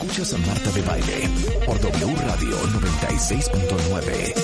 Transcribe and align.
Escuchas 0.00 0.32
a 0.32 0.38
Marta 0.38 0.70
de 0.70 0.80
Baile 0.80 1.28
por 1.66 1.78
W 1.78 2.16
Radio 2.16 2.56
96.9. 2.56 4.34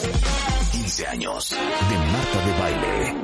15 0.70 1.06
años 1.06 1.50
de 1.50 1.96
Marta 2.12 2.46
de 2.46 2.52
Baile. 2.60 3.14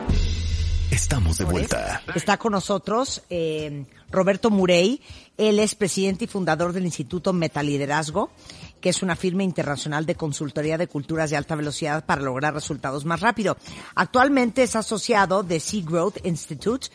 Estamos 0.91 1.37
de 1.37 1.45
vuelta. 1.45 2.01
Está 2.15 2.39
con 2.39 2.53
nosotros 2.53 3.23
eh, 3.29 3.85
Roberto 4.11 4.49
Murey. 4.49 5.03
Él 5.37 5.59
es 5.59 5.75
presidente 5.75 6.25
y 6.25 6.27
fundador 6.27 6.73
del 6.73 6.87
Instituto 6.87 7.35
Metaliderazgo, 7.35 8.31
que 8.81 8.89
es 8.89 9.03
una 9.03 9.15
firma 9.15 9.43
internacional 9.43 10.07
de 10.07 10.15
consultoría 10.15 10.79
de 10.79 10.89
culturas 10.89 11.29
de 11.29 11.37
alta 11.37 11.55
velocidad 11.55 12.07
para 12.07 12.23
lograr 12.23 12.55
resultados 12.55 13.05
más 13.05 13.21
rápido. 13.21 13.59
Actualmente 13.95 14.63
es 14.63 14.75
asociado 14.75 15.43
de 15.43 15.61
Sea 15.61 15.83
Growth 15.85 16.25
Institute 16.25 16.89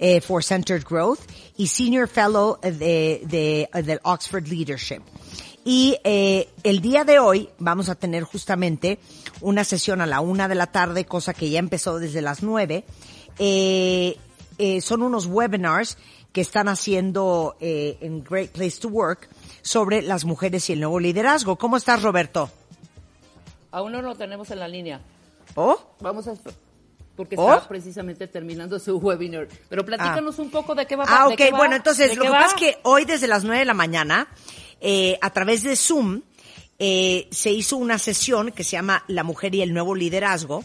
eh, 0.00 0.20
for 0.20 0.42
Centered 0.42 0.82
Growth 0.82 1.20
y 1.56 1.68
Senior 1.68 2.08
Fellow 2.08 2.58
de, 2.60 3.22
de, 3.24 3.68
del 3.82 4.00
Oxford 4.02 4.48
Leadership. 4.48 5.02
Y 5.64 5.98
eh, 6.04 6.48
el 6.64 6.80
día 6.80 7.04
de 7.04 7.18
hoy 7.18 7.50
vamos 7.58 7.90
a 7.90 7.94
tener 7.94 8.24
justamente 8.24 8.98
una 9.42 9.62
sesión 9.62 10.00
a 10.00 10.06
la 10.06 10.20
una 10.20 10.48
de 10.48 10.54
la 10.54 10.68
tarde, 10.68 11.04
cosa 11.04 11.34
que 11.34 11.50
ya 11.50 11.58
empezó 11.58 11.98
desde 11.98 12.22
las 12.22 12.42
nueve. 12.42 12.84
Eh, 13.38 14.16
eh, 14.58 14.80
son 14.80 15.02
unos 15.02 15.26
webinars 15.26 15.98
que 16.32 16.40
están 16.40 16.68
haciendo 16.68 17.56
eh, 17.60 17.98
en 18.00 18.24
Great 18.24 18.50
Place 18.50 18.80
to 18.80 18.88
Work 18.88 19.28
sobre 19.62 20.00
las 20.00 20.24
mujeres 20.24 20.70
y 20.70 20.72
el 20.72 20.80
nuevo 20.80 20.98
liderazgo. 20.98 21.56
¿Cómo 21.56 21.76
estás, 21.76 22.02
Roberto? 22.02 22.50
Aún 23.70 23.92
no 23.92 24.00
lo 24.00 24.14
tenemos 24.14 24.50
en 24.50 24.60
la 24.60 24.68
línea. 24.68 25.00
¿Oh? 25.54 25.78
Vamos 26.00 26.26
a 26.26 26.32
porque 27.20 27.36
¿Oh? 27.38 27.52
está 27.52 27.68
precisamente 27.68 28.26
terminando 28.28 28.78
su 28.78 28.96
webinar. 28.96 29.46
Pero 29.68 29.84
platícanos 29.84 30.38
un 30.38 30.48
poco 30.48 30.74
de 30.74 30.86
qué 30.86 30.96
va 30.96 31.04
Ah, 31.06 31.26
de 31.28 31.34
ok. 31.34 31.36
qué 31.36 31.50
va, 31.50 31.58
Bueno, 31.58 31.76
entonces, 31.76 32.16
lo 32.16 32.22
que 32.22 32.30
pasa 32.30 32.46
es 32.46 32.54
que 32.54 32.78
hoy 32.84 33.04
desde 33.04 33.26
las 33.26 33.44
nueve 33.44 33.58
de 33.58 33.66
la 33.66 33.74
mañana, 33.74 34.26
eh, 34.80 35.18
a 35.20 35.28
través 35.28 35.62
de 35.62 35.76
Zoom, 35.76 36.22
eh, 36.78 37.28
se 37.30 37.50
hizo 37.50 37.76
una 37.76 37.98
sesión 37.98 38.52
que 38.52 38.64
se 38.64 38.70
llama 38.70 39.04
La 39.06 39.22
Mujer 39.22 39.54
y 39.54 39.60
el 39.60 39.74
Nuevo 39.74 39.94
Liderazgo. 39.94 40.64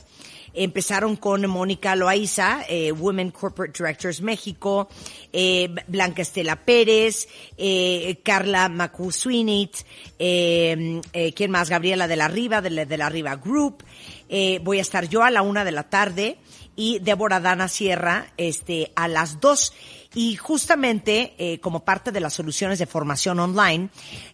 Empezaron 0.56 1.16
con 1.16 1.46
Mónica 1.50 1.96
Loaiza, 1.96 2.64
eh, 2.68 2.92
Women 2.92 3.32
Corporate 3.32 3.74
Directors 3.78 4.22
México, 4.22 4.88
eh, 5.34 5.70
Blanca 5.88 6.22
Estela 6.22 6.56
Pérez, 6.56 7.28
eh, 7.58 8.20
Carla 8.24 8.70
Macusuinit, 8.70 9.76
eh, 10.18 11.02
eh, 11.14 11.34
¿quién 11.34 11.52
más? 11.52 11.70
Gabriela 11.70 12.08
de 12.08 12.16
la 12.16 12.28
Riva, 12.28 12.62
de 12.62 12.70
la, 12.70 12.86
de 12.86 12.98
la 12.98 13.10
Riva 13.10 13.36
Group. 13.36 13.84
Eh, 14.30 14.60
voy 14.64 14.80
a 14.80 14.82
estar 14.82 15.08
yo 15.08 15.24
a 15.24 15.30
la 15.30 15.42
una 15.42 15.64
de 15.64 15.72
la 15.72 15.84
tarde 15.84 16.38
y 16.76 17.00
Débora 17.00 17.40
Dana 17.40 17.68
Sierra 17.68 18.28
este, 18.38 18.92
a 18.96 19.08
las 19.08 19.40
dos. 19.40 19.74
Y 20.14 20.38
justamente, 20.38 21.36
eh, 21.38 21.60
como 21.60 21.84
parte 21.84 22.12
de 22.12 22.22
las 22.22 22.34
soluciones 22.34 22.80
de 22.80 22.86
formación 22.86 23.38
online, 23.40 23.90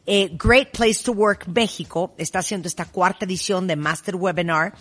eh, 0.06 0.30
Great 0.34 0.72
Place 0.72 1.04
to 1.04 1.12
Work 1.12 1.48
México 1.48 2.14
está 2.20 2.40
haciendo 2.40 2.68
esta 2.68 2.86
cuarta 2.86 3.26
edición 3.26 3.66
de 3.66 3.76
Master 3.76 4.16
Webinar, 4.16 4.76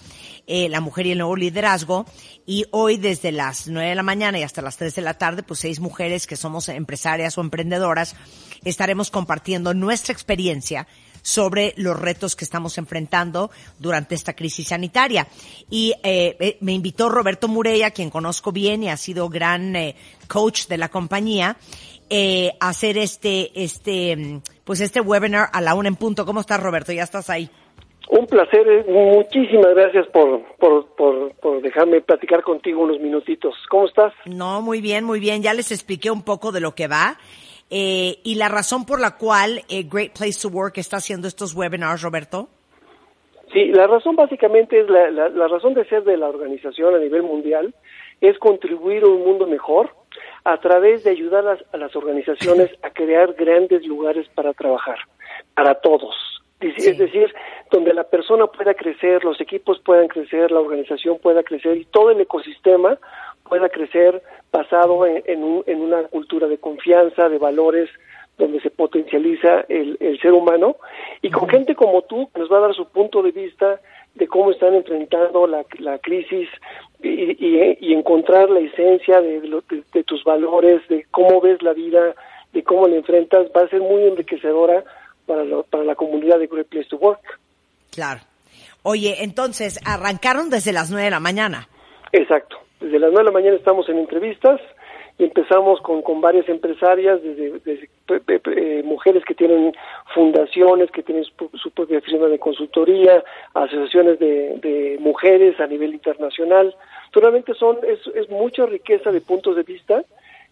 eh, 0.46 0.68
La 0.68 0.80
Mujer 0.80 1.06
y 1.06 1.12
el 1.12 1.18
Nuevo 1.18 1.36
Liderazgo. 1.36 2.04
Y 2.44 2.66
hoy, 2.70 2.98
desde 2.98 3.32
las 3.32 3.66
nueve 3.66 3.88
de 3.88 3.94
la 3.94 4.02
mañana 4.02 4.38
y 4.38 4.42
hasta 4.42 4.60
las 4.60 4.76
tres 4.76 4.94
de 4.94 5.02
la 5.02 5.14
tarde, 5.14 5.42
pues 5.42 5.60
seis 5.60 5.80
mujeres 5.80 6.26
que 6.26 6.36
somos 6.36 6.68
empresarias 6.68 7.38
o 7.38 7.40
emprendedoras, 7.40 8.14
estaremos 8.62 9.10
compartiendo 9.10 9.72
nuestra 9.72 10.12
experiencia 10.12 10.86
sobre 11.22 11.74
los 11.76 11.98
retos 11.98 12.36
que 12.36 12.44
estamos 12.44 12.78
enfrentando 12.78 13.50
durante 13.78 14.14
esta 14.14 14.34
crisis 14.34 14.68
sanitaria. 14.68 15.26
Y 15.68 15.94
eh, 16.02 16.36
eh, 16.40 16.56
me 16.60 16.72
invitó 16.72 17.08
Roberto 17.08 17.48
Murey, 17.48 17.82
a 17.82 17.90
quien 17.90 18.10
conozco 18.10 18.52
bien 18.52 18.82
y 18.82 18.88
ha 18.88 18.96
sido 18.96 19.28
gran 19.28 19.76
eh, 19.76 19.96
coach 20.28 20.66
de 20.66 20.78
la 20.78 20.88
compañía, 20.88 21.56
eh, 22.08 22.50
a 22.58 22.70
hacer 22.70 22.98
este, 22.98 23.50
este, 23.54 24.16
mm, 24.16 24.40
pues 24.64 24.80
este 24.80 25.00
webinar 25.00 25.48
a 25.52 25.60
la 25.60 25.74
una 25.74 25.88
en 25.88 25.96
punto. 25.96 26.26
¿Cómo 26.26 26.40
estás, 26.40 26.60
Roberto? 26.60 26.92
Ya 26.92 27.04
estás 27.04 27.30
ahí. 27.30 27.48
Un 28.08 28.26
placer, 28.26 28.66
eh, 28.68 28.84
muchísimas 28.88 29.72
gracias 29.76 30.08
por, 30.08 30.42
por, 30.56 30.86
por, 30.96 31.32
por 31.36 31.62
dejarme 31.62 32.00
platicar 32.00 32.42
contigo 32.42 32.82
unos 32.82 32.98
minutitos. 32.98 33.54
¿Cómo 33.68 33.86
estás? 33.86 34.12
No, 34.24 34.60
muy 34.60 34.80
bien, 34.80 35.04
muy 35.04 35.20
bien. 35.20 35.42
Ya 35.42 35.54
les 35.54 35.70
expliqué 35.70 36.10
un 36.10 36.22
poco 36.22 36.50
de 36.50 36.58
lo 36.58 36.74
que 36.74 36.88
va. 36.88 37.16
Eh, 37.70 38.18
y 38.24 38.34
la 38.34 38.48
razón 38.48 38.84
por 38.84 39.00
la 39.00 39.16
cual 39.16 39.62
eh, 39.68 39.84
Great 39.84 40.18
Place 40.18 40.40
to 40.42 40.48
Work 40.48 40.78
está 40.78 40.96
haciendo 40.96 41.28
estos 41.28 41.54
webinars, 41.54 42.02
Roberto. 42.02 42.48
Sí, 43.52 43.66
la 43.66 43.86
razón 43.86 44.16
básicamente 44.16 44.80
es 44.80 44.88
la, 44.88 45.10
la, 45.10 45.48
razón 45.48 45.74
de 45.74 45.84
ser 45.86 46.04
de 46.04 46.16
la 46.16 46.28
organización 46.28 46.94
a 46.94 46.98
nivel 46.98 47.22
mundial 47.22 47.74
es 48.20 48.38
contribuir 48.38 49.02
a 49.02 49.08
un 49.08 49.24
mundo 49.24 49.46
mejor 49.46 49.94
a 50.44 50.56
través 50.58 51.02
de 51.04 51.10
ayudar 51.10 51.58
a 51.72 51.76
las 51.76 51.96
organizaciones 51.96 52.70
a 52.82 52.90
crear 52.90 53.32
grandes 53.34 53.84
lugares 53.86 54.28
para 54.34 54.52
trabajar, 54.52 54.98
para 55.54 55.74
todos. 55.80 56.14
Es 56.60 56.74
Sí. 56.82 56.90
es 56.90 56.98
decir, 56.98 57.32
donde 57.70 57.94
la 57.94 58.04
persona 58.04 58.46
pueda 58.46 58.74
crecer, 58.74 59.24
los 59.24 59.40
equipos 59.40 59.80
puedan 59.80 60.08
crecer, 60.08 60.50
la 60.50 60.60
organización 60.60 61.18
pueda 61.18 61.42
crecer 61.42 61.76
y 61.78 61.84
todo 61.86 62.10
el 62.10 62.20
ecosistema 62.20 62.98
pueda 63.48 63.68
crecer 63.68 64.22
basado 64.52 65.06
en, 65.06 65.22
en, 65.26 65.42
un- 65.42 65.64
en 65.66 65.80
una 65.80 66.02
cultura 66.04 66.46
de 66.48 66.58
confianza, 66.58 67.28
de 67.28 67.38
valores, 67.38 67.88
donde 68.38 68.60
se 68.60 68.70
potencializa 68.70 69.64
el, 69.68 69.96
el 70.00 70.18
ser 70.20 70.32
humano 70.32 70.76
y 71.20 71.30
con 71.30 71.48
gente 71.48 71.74
como 71.74 72.02
tú 72.02 72.28
que 72.32 72.40
nos 72.40 72.50
va 72.50 72.58
a 72.58 72.60
dar 72.60 72.74
su 72.74 72.86
punto 72.88 73.22
de 73.22 73.32
vista 73.32 73.80
de 74.14 74.26
cómo 74.28 74.50
están 74.50 74.74
enfrentando 74.74 75.46
la, 75.46 75.64
la 75.78 75.98
crisis 75.98 76.48
y, 77.02 77.08
y- 77.08 77.78
y 77.80 77.92
encontrar 77.94 78.50
la 78.50 78.60
esencia 78.60 79.20
de, 79.20 79.46
lo- 79.46 79.62
de- 79.62 79.82
de 79.92 80.04
tus 80.04 80.24
valores, 80.24 80.80
de 80.88 81.06
cómo 81.10 81.40
ves 81.40 81.62
la 81.62 81.72
vida, 81.72 82.14
de 82.52 82.62
cómo 82.62 82.86
la 82.88 82.96
enfrentas, 82.96 83.46
va 83.56 83.62
a 83.62 83.68
ser 83.68 83.80
muy 83.80 84.04
enriquecedora 84.04 84.84
para, 85.26 85.44
lo- 85.44 85.62
para 85.64 85.84
la 85.84 85.94
comunidad 85.94 86.38
de 86.38 86.46
Great 86.46 86.66
Place 86.68 86.88
to 86.88 86.96
Work. 86.96 87.38
Claro. 87.92 88.20
Oye, 88.82 89.22
entonces, 89.24 89.78
arrancaron 89.84 90.48
desde 90.50 90.72
las 90.72 90.90
nueve 90.90 91.04
de 91.04 91.10
la 91.10 91.20
mañana. 91.20 91.68
Exacto. 92.12 92.56
Desde 92.80 92.98
las 92.98 93.10
9 93.12 93.18
de 93.18 93.24
la 93.24 93.30
mañana 93.38 93.56
estamos 93.56 93.86
en 93.90 93.98
entrevistas 93.98 94.58
y 95.18 95.24
empezamos 95.24 95.82
con, 95.82 96.00
con 96.00 96.22
varias 96.22 96.48
empresarias, 96.48 97.22
desde, 97.22 97.50
desde, 97.62 97.90
pe- 98.06 98.20
pe- 98.20 98.40
pe- 98.40 98.78
eh, 98.78 98.82
mujeres 98.82 99.22
que 99.26 99.34
tienen 99.34 99.74
fundaciones, 100.14 100.90
que 100.90 101.02
tienen 101.02 101.24
su, 101.24 101.50
su 101.62 101.70
propia 101.72 102.00
firma 102.00 102.26
de 102.28 102.38
consultoría, 102.38 103.22
asociaciones 103.52 104.18
de, 104.18 104.56
de 104.62 104.96
mujeres 104.98 105.60
a 105.60 105.66
nivel 105.66 105.92
internacional. 105.92 106.74
Realmente 107.12 107.52
son, 107.54 107.78
es, 107.86 107.98
es 108.14 108.30
mucha 108.30 108.64
riqueza 108.64 109.12
de 109.12 109.20
puntos 109.20 109.56
de 109.56 109.62
vista 109.62 110.02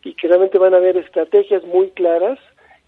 y 0.05 0.13
que 0.15 0.29
realmente 0.29 0.59
van 0.59 0.75
a 0.75 0.77
haber 0.77 0.99
estrategias 0.99 1.65
muy 1.65 1.89
claras 1.93 2.39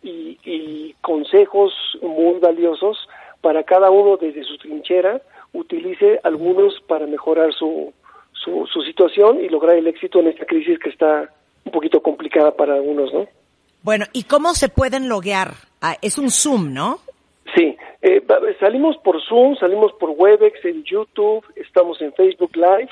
y, 0.03 0.39
y 0.45 0.95
consejos 1.01 1.73
muy 2.03 2.39
valiosos 2.41 3.09
para 3.41 3.63
cada 3.65 3.91
uno 3.91 4.17
desde 4.17 4.45
su 4.45 4.57
trinchera 4.59 5.21
utilice 5.53 6.21
algunos 6.23 6.81
para 6.87 7.07
mejorar 7.07 7.53
su, 7.53 7.93
su, 8.33 8.67
su 8.67 8.83
situación 8.83 9.43
y 9.43 9.49
lograr 9.49 9.77
el 9.77 9.87
éxito 9.87 10.21
en 10.21 10.29
esta 10.29 10.45
crisis 10.45 10.79
que 10.79 10.91
está 10.91 11.31
un 11.65 11.73
poquito 11.73 12.01
complicada 12.01 12.53
para 12.53 12.75
algunos, 12.75 13.13
¿no? 13.13 13.27
Bueno, 13.83 14.07
¿y 14.13 14.25
cómo 14.25 14.55
se 14.55 14.69
pueden 14.69 15.09
loguear? 15.09 15.55
Ah, 15.81 15.97
es 16.03 16.19
un 16.19 16.31
Zoom, 16.31 16.73
¿no? 16.73 17.01
Sí, 17.55 17.77
eh, 18.03 18.23
salimos 18.61 18.97
por 18.99 19.21
Zoom, 19.23 19.57
salimos 19.57 19.93
por 19.95 20.11
Webex, 20.11 20.65
en 20.65 20.85
YouTube, 20.85 21.45
estamos 21.57 22.01
en 22.01 22.13
Facebook 22.13 22.55
Live. 22.55 22.91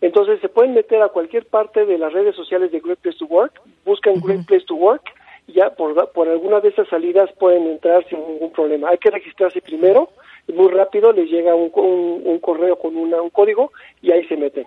Entonces 0.00 0.40
se 0.40 0.48
pueden 0.48 0.74
meter 0.74 1.00
a 1.02 1.08
cualquier 1.08 1.46
parte 1.46 1.86
de 1.86 1.96
las 1.98 2.12
redes 2.12 2.34
sociales 2.34 2.70
de 2.72 2.80
Great 2.80 2.98
Place 2.98 3.18
to 3.18 3.26
Work, 3.26 3.60
buscan 3.84 4.20
Great 4.20 4.44
Place 4.46 4.66
to 4.66 4.74
Work 4.74 5.04
ya 5.46 5.70
por, 5.70 6.10
por 6.12 6.28
alguna 6.28 6.60
de 6.60 6.68
esas 6.70 6.88
salidas 6.88 7.30
pueden 7.38 7.66
entrar 7.66 8.06
sin 8.08 8.18
ningún 8.26 8.50
problema. 8.52 8.88
Hay 8.90 8.98
que 8.98 9.10
registrarse 9.10 9.60
primero 9.60 10.10
y 10.48 10.52
muy 10.52 10.68
rápido 10.70 11.12
les 11.12 11.28
llega 11.30 11.54
un, 11.54 11.70
un, 11.74 12.38
correo 12.38 12.78
con 12.78 12.96
una- 12.96 13.20
un 13.22 13.30
código 13.30 13.70
y 14.02 14.12
ahí 14.12 14.26
se 14.26 14.36
meten. 14.36 14.64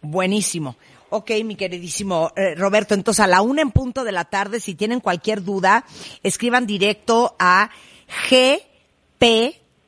Buenísimo. 0.00 0.76
Ok, 1.10 1.30
mi 1.44 1.54
queridísimo 1.54 2.30
eh, 2.34 2.54
Roberto, 2.56 2.94
entonces 2.94 3.24
a 3.24 3.28
la 3.28 3.40
una 3.42 3.62
en 3.62 3.70
punto 3.70 4.04
de 4.04 4.12
la 4.12 4.24
tarde, 4.24 4.58
si 4.60 4.74
tienen 4.74 5.00
cualquier 5.00 5.42
duda, 5.44 5.84
escriban 6.22 6.66
directo 6.66 7.34
a 7.38 7.70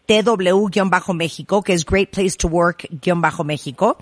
GPTW-México, 0.06 1.62
que 1.62 1.72
es 1.72 1.84
Great 1.84 2.10
Place 2.10 2.36
to 2.36 2.48
Work-México, 2.48 3.98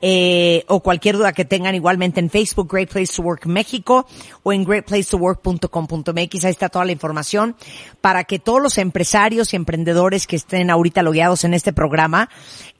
eh, 0.00 0.64
o 0.68 0.80
cualquier 0.80 1.16
duda 1.16 1.32
que 1.32 1.44
tengan 1.44 1.74
igualmente 1.74 2.20
en 2.20 2.28
Facebook, 2.28 2.68
Great 2.70 2.90
Place 2.90 3.14
to 3.14 3.22
Work 3.22 3.46
México, 3.46 4.06
o 4.42 4.52
en 4.52 4.64
greatplacetowork.com.mx, 4.64 6.44
ahí 6.44 6.50
está 6.50 6.68
toda 6.68 6.84
la 6.84 6.92
información, 6.92 7.56
para 8.00 8.24
que 8.24 8.38
todos 8.38 8.60
los 8.60 8.78
empresarios 8.78 9.52
y 9.52 9.56
emprendedores 9.56 10.26
que 10.26 10.36
estén 10.36 10.70
ahorita 10.70 11.02
logueados 11.02 11.44
en 11.44 11.54
este 11.54 11.72
programa, 11.72 12.28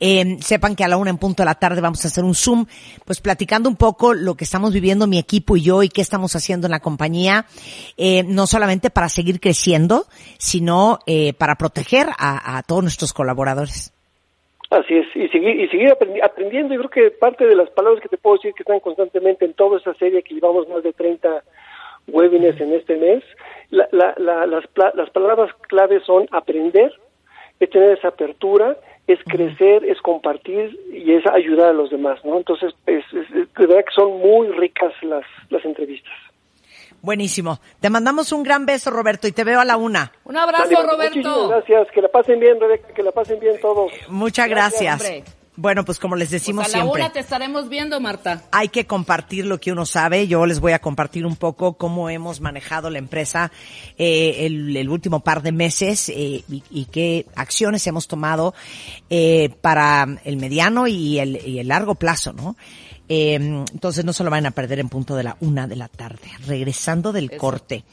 eh, 0.00 0.36
sepan 0.40 0.76
que 0.76 0.84
a 0.84 0.88
la 0.88 0.96
una 0.96 1.10
en 1.10 1.18
punto 1.18 1.42
de 1.42 1.46
la 1.46 1.54
tarde 1.54 1.80
vamos 1.80 2.04
a 2.04 2.08
hacer 2.08 2.24
un 2.24 2.34
Zoom, 2.34 2.66
pues 3.04 3.20
platicando 3.20 3.68
un 3.68 3.76
poco 3.76 4.12
lo 4.12 4.34
que 4.34 4.44
estamos 4.44 4.72
viviendo 4.72 5.06
mi 5.06 5.18
equipo 5.18 5.56
y 5.56 5.62
yo 5.62 5.82
y 5.82 5.88
qué 5.88 6.02
estamos 6.02 6.34
haciendo 6.36 6.66
en 6.66 6.72
la 6.72 6.80
compañía, 6.80 7.46
eh, 7.96 8.24
no 8.24 8.46
solamente 8.46 8.90
para 8.90 9.08
seguir 9.08 9.40
creciendo, 9.40 10.06
sino 10.38 10.98
eh, 11.06 11.32
para 11.34 11.54
proteger 11.56 12.10
a, 12.18 12.58
a 12.58 12.62
todos 12.66 12.82
nuestros 12.82 13.12
colaboradores. 13.12 13.92
Así 14.70 14.94
es, 14.96 15.06
y 15.14 15.28
seguir, 15.28 15.60
y 15.60 15.68
seguir 15.68 15.88
aprendi- 15.90 16.22
aprendiendo. 16.24 16.74
Yo 16.74 16.80
creo 16.88 17.10
que 17.10 17.16
parte 17.16 17.46
de 17.46 17.54
las 17.54 17.70
palabras 17.70 18.02
que 18.02 18.08
te 18.08 18.16
puedo 18.16 18.36
decir 18.36 18.54
que 18.54 18.62
están 18.62 18.80
constantemente 18.80 19.44
en 19.44 19.52
toda 19.54 19.78
esa 19.78 19.94
serie 19.94 20.22
que 20.22 20.34
llevamos 20.34 20.68
más 20.68 20.82
de 20.82 20.92
30 20.92 21.42
webinars 22.08 22.60
en 22.60 22.72
este 22.74 22.96
mes. 22.96 23.22
las, 23.70 24.18
las 24.18 25.10
palabras 25.10 25.50
clave 25.68 26.00
son 26.00 26.26
aprender, 26.32 26.92
es 27.60 27.70
tener 27.70 27.96
esa 27.98 28.08
apertura, 28.08 28.76
es 29.06 29.18
crecer, 29.24 29.84
es 29.84 30.00
compartir 30.00 30.78
y 30.92 31.12
es 31.12 31.26
ayudar 31.26 31.68
a 31.68 31.72
los 31.74 31.90
demás, 31.90 32.24
¿no? 32.24 32.36
Entonces, 32.38 32.74
es, 32.86 33.04
de 33.12 33.66
verdad 33.66 33.84
que 33.84 33.94
son 33.94 34.18
muy 34.18 34.48
ricas 34.48 34.92
las, 35.02 35.24
las 35.50 35.64
entrevistas. 35.64 36.12
Buenísimo. 37.04 37.60
Te 37.80 37.90
mandamos 37.90 38.32
un 38.32 38.42
gran 38.42 38.64
beso, 38.64 38.90
Roberto, 38.90 39.28
y 39.28 39.32
te 39.32 39.44
veo 39.44 39.60
a 39.60 39.64
la 39.66 39.76
una. 39.76 40.10
Un 40.24 40.38
abrazo, 40.38 40.70
Roberto. 40.70 41.18
Muchísimas 41.18 41.48
gracias. 41.50 41.88
Que 41.92 42.00
la 42.00 42.08
pasen 42.08 42.40
bien, 42.40 42.58
Rebeca, 42.58 42.94
que 42.94 43.02
la 43.02 43.12
pasen 43.12 43.38
bien 43.38 43.60
todos. 43.60 43.92
Muchas 44.08 44.48
gracias. 44.48 45.06
Bueno, 45.54 45.84
pues 45.84 45.98
como 45.98 46.16
les 46.16 46.30
decimos 46.30 46.64
pues 46.64 46.74
a 46.74 46.78
la 46.78 46.82
siempre. 46.82 47.02
Una 47.02 47.12
te 47.12 47.20
estaremos 47.20 47.68
viendo, 47.68 48.00
Marta. 48.00 48.42
Hay 48.52 48.70
que 48.70 48.86
compartir 48.86 49.44
lo 49.44 49.60
que 49.60 49.70
uno 49.70 49.84
sabe. 49.84 50.26
Yo 50.26 50.46
les 50.46 50.60
voy 50.60 50.72
a 50.72 50.78
compartir 50.78 51.26
un 51.26 51.36
poco 51.36 51.74
cómo 51.74 52.08
hemos 52.08 52.40
manejado 52.40 52.88
la 52.88 52.98
empresa 52.98 53.52
eh, 53.98 54.46
el, 54.46 54.88
último 54.88 55.20
par 55.20 55.42
de 55.42 55.52
meses 55.52 56.08
eh, 56.08 56.42
y, 56.48 56.86
qué 56.86 57.26
acciones 57.36 57.86
hemos 57.86 58.08
tomado 58.08 58.54
eh, 59.10 59.50
para 59.60 60.06
el 60.24 60.38
mediano 60.38 60.86
y 60.86 61.18
el, 61.18 61.46
y 61.46 61.58
el 61.58 61.68
largo 61.68 61.96
plazo, 61.96 62.32
¿no? 62.32 62.56
Eh, 63.08 63.34
entonces 63.34 64.04
no 64.04 64.12
se 64.12 64.24
lo 64.24 64.30
van 64.30 64.46
a 64.46 64.50
perder 64.50 64.78
en 64.80 64.88
punto 64.88 65.14
de 65.14 65.24
la 65.24 65.36
una 65.40 65.66
de 65.66 65.76
la 65.76 65.88
tarde. 65.88 66.28
Regresando 66.46 67.12
del 67.12 67.36
corte, 67.36 67.84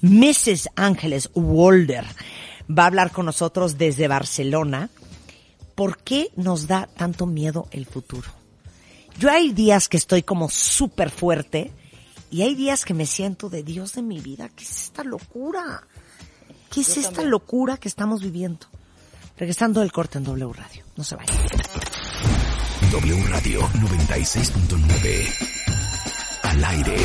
Mrs. 0.00 0.70
Ángeles 0.74 1.30
Walder 1.34 2.04
va 2.68 2.84
a 2.84 2.86
hablar 2.86 3.12
con 3.12 3.26
nosotros 3.26 3.78
desde 3.78 4.08
Barcelona 4.08 4.90
¿por 5.76 5.98
qué 5.98 6.32
nos 6.34 6.66
da 6.66 6.88
tanto 6.88 7.26
miedo 7.26 7.68
el 7.70 7.86
futuro? 7.86 8.28
Yo 9.20 9.30
hay 9.30 9.52
días 9.52 9.88
que 9.88 9.96
estoy 9.96 10.24
como 10.24 10.48
súper 10.48 11.10
fuerte 11.10 11.70
y 12.30 12.42
hay 12.42 12.56
días 12.56 12.84
que 12.84 12.94
me 12.94 13.06
siento 13.06 13.48
de 13.48 13.62
Dios 13.62 13.92
de 13.92 14.02
mi 14.02 14.18
vida. 14.20 14.48
¿Qué 14.48 14.64
es 14.64 14.82
esta 14.82 15.04
locura? 15.04 15.86
¿Qué 16.70 16.80
es 16.80 16.96
esta 16.96 17.22
locura 17.22 17.76
que 17.76 17.88
estamos 17.88 18.20
viviendo? 18.20 18.66
Regresando 19.38 19.80
del 19.80 19.92
corte 19.92 20.18
en 20.18 20.24
W 20.24 20.52
Radio. 20.52 20.82
No 20.96 21.04
se 21.04 21.14
vayan. 21.14 21.36
W 22.90 23.22
Radio 23.28 23.60
96.9. 23.60 25.28
Al 26.42 26.64
aire. 26.64 26.96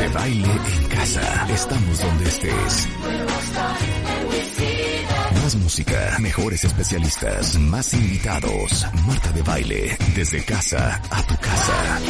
De 0.00 0.08
baile 0.08 0.52
en 0.52 0.88
casa. 0.88 1.46
Estamos 1.52 2.00
donde 2.00 2.24
estés. 2.28 2.88
Más 5.42 5.54
música, 5.56 6.16
mejores 6.20 6.64
especialistas, 6.64 7.58
más 7.58 7.94
invitados. 7.94 8.86
Marta 9.06 9.32
de 9.32 9.42
baile, 9.42 9.96
desde 10.14 10.44
casa 10.44 11.00
a 11.10 11.22
tu 11.22 11.36
casa. 11.36 12.00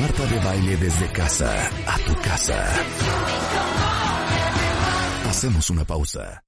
Marta 0.00 0.26
de 0.26 0.38
baile 0.40 0.76
desde 0.76 1.12
casa 1.12 1.70
a 1.86 1.98
tu 1.98 2.14
casa. 2.20 2.64
Hacemos 5.28 5.70
una 5.70 5.84
pausa. 5.84 6.42